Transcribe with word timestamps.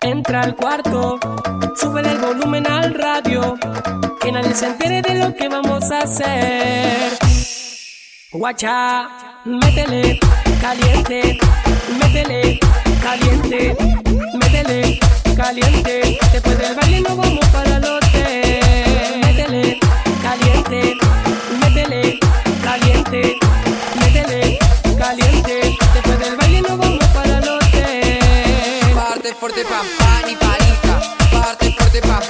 entra 0.00 0.42
al 0.42 0.54
cuarto, 0.54 1.18
sube 1.76 2.00
el 2.00 2.18
volumen 2.18 2.66
al 2.66 2.94
radio, 2.94 3.56
que 4.20 4.32
nadie 4.32 4.54
se 4.54 4.66
entere 4.66 5.02
de 5.02 5.14
lo 5.14 5.34
que 5.34 5.48
vamos 5.48 5.90
a 5.90 5.98
hacer. 6.00 7.12
Guacha, 8.32 9.08
métele, 9.44 10.18
caliente, 10.60 11.38
métele, 11.98 12.60
caliente, 13.02 13.76
métele, 14.34 15.00
caliente. 15.36 16.05
Fuerte, 29.46 29.64
pam, 29.64 29.86
pan 29.98 30.30
y 30.30 30.34
palita. 30.34 31.00
Parte 31.30 31.72
fuerte, 31.72 32.00
pam, 32.00 32.22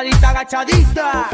agachadita, 0.00 0.30
agachadita. 0.30 1.28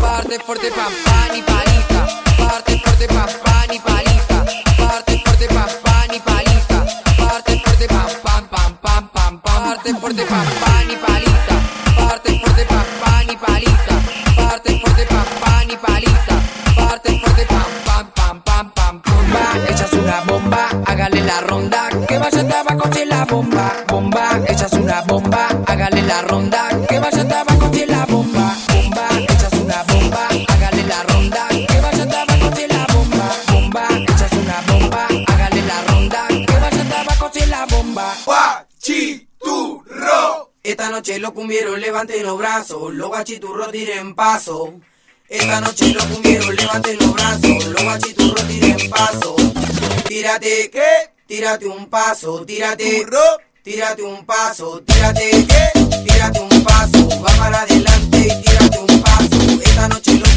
Parte 0.00 0.38
fuerte, 0.38 0.70
pam, 0.70 0.92
pan 1.04 1.36
y 1.36 1.42
palita. 1.42 2.06
Parte 2.38 2.78
fuerte, 2.78 3.08
pam, 3.08 3.28
pan 3.42 3.74
y 3.74 3.78
palita. 3.80 4.44
Parte 4.78 5.18
fuerte, 5.24 5.48
pam, 5.48 5.68
pan 5.82 6.14
y 6.14 6.20
palita. 6.20 6.86
Parte 7.18 7.58
fuerte, 7.58 7.88
pam, 7.88 8.08
pam, 8.22 8.48
pam, 8.48 8.78
pam, 8.78 9.08
pam, 9.10 9.40
pam. 9.40 9.64
Parte 9.64 9.94
fuerte, 9.94 10.24
pam, 10.26 10.46
pan 10.60 10.90
y 10.90 10.96
palita. 10.96 11.54
Parte 11.96 12.38
fuerte, 12.38 12.64
pam, 12.66 12.84
pan 13.02 13.30
y 13.30 13.36
palita. 13.36 13.94
Parte 14.36 14.80
fuerte, 14.80 15.06
pam, 15.06 15.26
pan 15.40 15.70
y 15.70 15.76
palita. 15.76 16.34
Parte 16.76 17.18
fuerte, 17.18 17.46
pam, 17.46 17.66
pam, 17.84 18.12
pam, 18.14 18.42
pam, 18.42 18.72
pam. 18.74 19.02
Bomba, 19.02 19.70
echas 19.70 19.92
una 19.92 20.20
bomba, 20.20 20.68
hágale 20.86 21.20
la 21.22 21.40
ronda. 21.40 21.88
Que 22.06 22.18
vaya 22.18 22.46
tabaco 22.46 22.92
si 22.92 23.04
la. 23.04 23.24
Bomba, 23.24 23.72
Esta 40.68 40.90
noche 40.90 41.18
los 41.18 41.32
cumbieros 41.32 41.78
levanten 41.78 42.22
los 42.22 42.36
brazos, 42.36 42.92
los 42.92 43.08
guachiturros 43.08 43.72
tiren 43.72 44.14
paso. 44.14 44.74
Esta 45.26 45.62
noche 45.62 45.94
los 45.94 46.04
cumbieros 46.04 46.54
levanten 46.54 46.98
los 46.98 47.14
brazos, 47.14 47.64
los 47.68 47.82
guachiturros 47.82 48.46
tiren 48.46 48.90
paso. 48.90 49.34
Tírate, 50.06 50.68
¿qué? 50.70 51.10
Tírate 51.26 51.66
un 51.66 51.86
paso, 51.86 52.44
tírate, 52.44 53.00
Turro. 53.00 53.18
tírate 53.62 54.02
un 54.02 54.26
paso, 54.26 54.82
tírate, 54.82 55.46
¿qué? 55.48 56.02
Tírate 56.04 56.38
un 56.38 56.62
paso, 56.62 57.08
va 57.24 57.32
para 57.38 57.62
adelante 57.62 58.18
y 58.18 58.42
tírate 58.42 58.78
un 58.78 59.00
paso. 59.00 59.60
Esta 59.64 59.88
noche 59.88 60.14
los 60.16 60.27